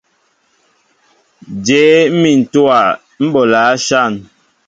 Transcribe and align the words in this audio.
Jě 1.65 1.81
mmin 2.11 2.37
ntówa 2.43 2.79
ḿ 3.23 3.27
bolɛέ 3.33 3.67
áshȃn? 3.73 4.13